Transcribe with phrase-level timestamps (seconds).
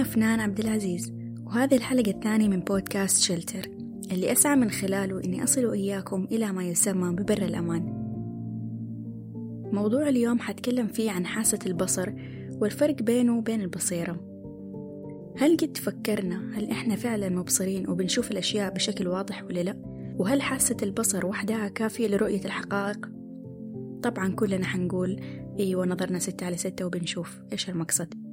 [0.00, 1.12] أفنان عبد العزيز
[1.44, 3.70] وهذه الحلقة الثانية من بودكاست شلتر
[4.12, 7.82] اللي أسعى من خلاله إني أصل إياكم إلى ما يسمى ببر الأمان
[9.72, 12.12] موضوع اليوم حتكلم فيه عن حاسة البصر
[12.60, 14.20] والفرق بينه وبين البصيرة
[15.38, 19.76] هل قد فكرنا هل إحنا فعلا مبصرين وبنشوف الأشياء بشكل واضح ولا لأ؟
[20.18, 23.10] وهل حاسة البصر وحدها كافية لرؤية الحقائق؟
[24.02, 25.20] طبعا كلنا حنقول
[25.58, 28.25] أيوة نظرنا ستة على ستة وبنشوف إيش المقصد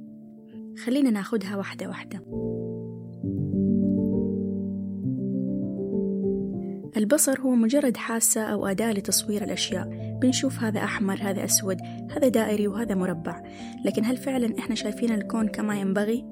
[0.78, 2.20] خلينا ناخدها واحدة واحدة.
[6.96, 10.18] البصر هو مجرد حاسة أو أداة لتصوير الأشياء.
[10.22, 11.76] بنشوف هذا أحمر هذا أسود
[12.10, 13.42] هذا دائري وهذا مربع.
[13.84, 16.24] لكن هل فعلا إحنا شايفين الكون كما ينبغي؟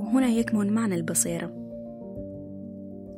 [0.00, 1.60] وهنا يكمن معنى البصيرة.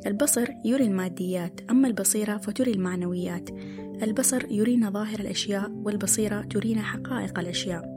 [0.06, 3.50] البصر يري الماديات أما البصيرة فتري المعنويات.
[4.02, 7.91] البصر يرينا ظاهر الأشياء والبصيرة ترينا حقائق الأشياء.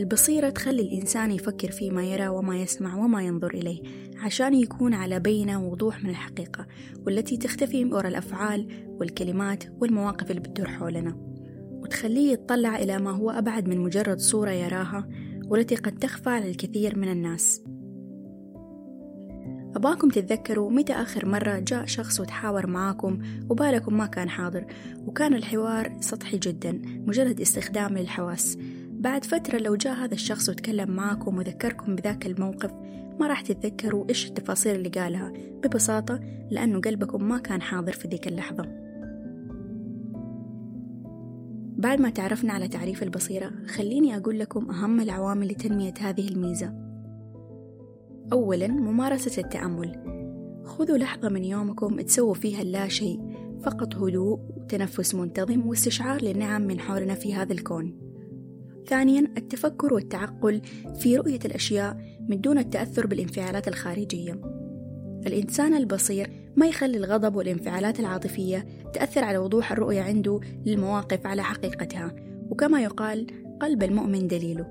[0.00, 3.82] البصيرة تخلي الإنسان يفكر فيما يرى وما يسمع وما ينظر إليه
[4.18, 6.66] عشان يكون على بينة ووضوح من الحقيقة
[7.06, 11.16] والتي تختفي وراء الأفعال والكلمات والمواقف اللي بتدور حولنا.
[11.82, 15.08] وتخليه يطلع إلى ما هو أبعد من مجرد صورة يراها
[15.46, 17.62] والتي قد تخفى على الكثير من الناس.
[19.76, 23.18] أباكم تتذكروا متى آخر مرة جاء شخص وتحاور معاكم
[23.50, 24.66] وبالكم ما كان حاضر
[25.06, 28.58] وكان الحوار سطحي جدا مجرد استخدام للحواس.
[29.00, 32.70] بعد فترة لو جاء هذا الشخص وتكلم معاكم وذكركم بذاك الموقف
[33.20, 36.20] ما راح تتذكروا إيش التفاصيل اللي قالها ببساطة
[36.50, 38.62] لأنه قلبكم ما كان حاضر في ذيك اللحظة.
[41.78, 46.74] بعد ما تعرفنا على تعريف البصيرة خليني أقول لكم أهم العوامل لتنمية هذه الميزة.
[48.32, 50.20] أولا ممارسة التأمل.
[50.64, 53.20] خذوا لحظة من يومكم تسووا فيها لا شيء
[53.62, 58.09] فقط هدوء وتنفس منتظم واستشعار للنعم من حولنا في هذا الكون.
[58.88, 60.60] ثانيا التفكر والتعقل
[60.98, 61.96] في رؤية الأشياء
[62.28, 64.40] من دون التأثر بالانفعالات الخارجية.
[65.26, 72.16] الإنسان البصير ما يخلي الغضب والانفعالات العاطفية تأثر على وضوح الرؤية عنده للمواقف على حقيقتها
[72.50, 73.26] وكما يقال
[73.60, 74.66] قلب المؤمن دليله.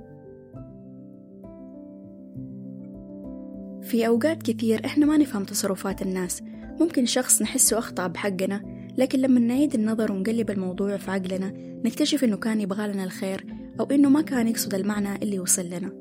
[3.81, 6.41] في أوقات كثير إحنا ما نفهم تصرفات الناس.
[6.79, 8.61] ممكن شخص نحسه أخطأ بحقنا
[8.97, 11.53] لكن لما نعيد النظر ونقلب الموضوع في عقلنا
[11.85, 13.45] نكتشف إنه كان يبغى الخير
[13.79, 15.91] أو إنه ما كان يقصد المعنى اللي وصل لنا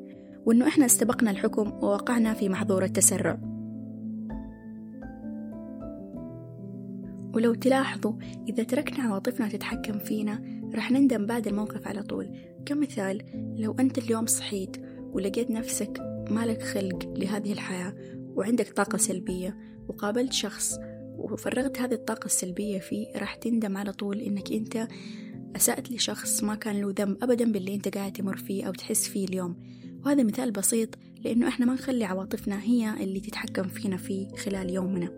[0.47, 3.39] وإنه إحنا استبقنا الحكم ووقعنا في محظور التسرع.
[7.35, 8.13] ولو تلاحظوا
[8.49, 10.43] إذا تركنا عواطفنا تتحكم فينا
[10.75, 12.31] رح نندم بعد الموقف على طول.
[12.67, 13.23] كمثال
[13.57, 14.77] لو أنت اليوم صحيت
[15.13, 16.01] ولقيت نفسك
[16.31, 19.57] مالك خلق لهذه الحياة وعندك طاقة سلبية
[19.89, 20.79] وقابلت شخص
[21.19, 24.89] وفرغت هذه الطاقة السلبية فيه راح تندم على طول إنك أنت
[25.57, 29.25] أسأت لشخص ما كان له ذنب أبدا باللي أنت قاعد تمر فيه أو تحس فيه
[29.25, 29.57] اليوم.
[30.05, 30.89] وهذا مثال بسيط
[31.25, 35.09] لأنه إحنا ما نخلي عواطفنا هي اللي تتحكم فينا فيه خلال يومنا.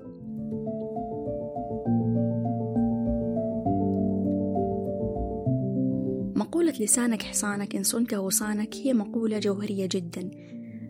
[6.37, 10.31] مقولة لسانك حصانك إن صنته صانك هي مقولة جوهرية جدا.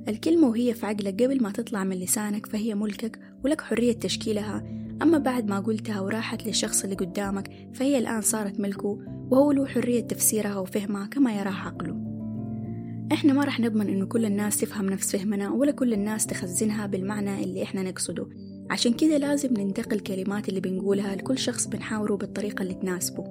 [0.09, 4.80] الكلمة وهي في عقلك قبل ما تطلع من لسانك فهي ملكك ولك حرية تشكيلها.
[5.03, 8.99] أما بعد ما قلتها وراحت للشخص اللي قدامك فهي الآن صارت ملكه
[9.31, 12.11] وهو له حرية تفسيرها وفهمها كما يراه عقله.
[13.13, 17.45] إحنا ما راح نضمن إنه كل الناس تفهم نفس فهمنا ولا كل الناس تخزنها بالمعنى
[17.45, 18.27] اللي إحنا نقصده.
[18.71, 23.25] عشان كده لازم ننتقل الكلمات اللي بنقولها لكل شخص بنحاوره بالطريقة اللي تناسبه.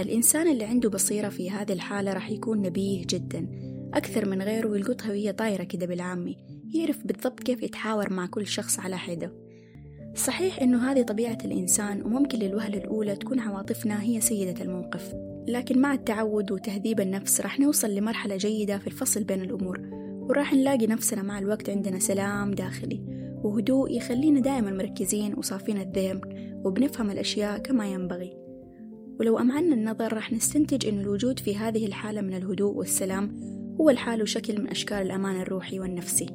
[0.00, 3.48] الإنسان اللي عنده بصيرة في هذه الحالة راح يكون نبيه جدا
[3.94, 6.51] أكثر من غيره ويلقطها وهي طايرة كده بالعامي.
[6.74, 9.32] يعرف بالضبط كيف يتحاور مع كل شخص على حدة.
[10.14, 15.14] صحيح إنه هذه طبيعة الإنسان وممكن للوهلة الأولى تكون عواطفنا هي سيدة الموقف
[15.48, 19.80] لكن مع التعود وتهذيب النفس راح نوصل لمرحلة جيدة في الفصل بين الأمور
[20.28, 23.00] وراح نلاقي نفسنا مع الوقت عندنا سلام داخلي
[23.42, 26.20] وهدوء يخلينا دائما مركزين وصافين الذهن
[26.64, 28.36] وبنفهم الأشياء كما ينبغي.
[29.20, 33.40] ولو أمعنا النظر راح نستنتج أن الوجود في هذه الحالة من الهدوء والسلام
[33.80, 36.26] هو الحال وشكل من أشكال الأمان الروحي والنفسي.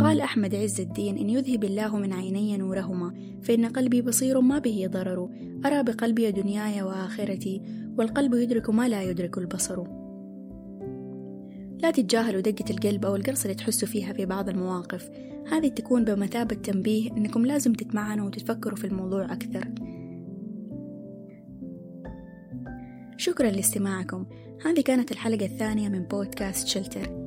[0.00, 4.88] قال أحمد عز الدين إن يذهب الله من عيني نورهما فإن قلبي بصير ما به
[4.90, 5.28] ضرر
[5.66, 7.62] أرى بقلبي دنياي وآخرتي
[7.98, 9.84] والقلب يدرك ما لا يدرك البصر.
[11.82, 15.10] لا تتجاهلوا دقة القلب أو القرصة اللي تحسوا فيها في بعض المواقف.
[15.52, 19.68] هذه تكون بمثابة تنبيه إنكم لازم تتمعنوا وتتفكروا في الموضوع أكثر.
[23.16, 24.26] شكرا لاستماعكم.
[24.64, 27.25] هذه كانت الحلقة الثانية من بودكاست شلتر.